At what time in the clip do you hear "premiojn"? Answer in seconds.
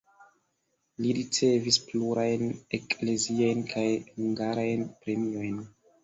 5.05-5.61